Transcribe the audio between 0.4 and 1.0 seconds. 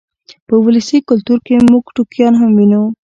په ولسي